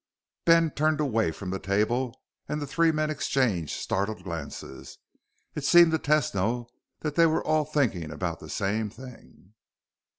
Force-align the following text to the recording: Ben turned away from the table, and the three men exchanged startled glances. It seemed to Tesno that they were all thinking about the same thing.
Ben 0.45 0.71
turned 0.71 0.99
away 0.99 1.29
from 1.29 1.51
the 1.51 1.59
table, 1.59 2.19
and 2.49 2.59
the 2.59 2.65
three 2.65 2.91
men 2.91 3.11
exchanged 3.11 3.79
startled 3.79 4.23
glances. 4.23 4.97
It 5.53 5.63
seemed 5.63 5.91
to 5.91 5.99
Tesno 5.99 6.65
that 7.01 7.13
they 7.13 7.27
were 7.27 7.45
all 7.45 7.65
thinking 7.65 8.09
about 8.11 8.39
the 8.39 8.49
same 8.49 8.89
thing. 8.89 9.53